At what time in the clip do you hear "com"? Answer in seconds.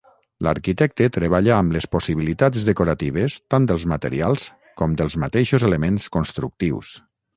4.83-4.97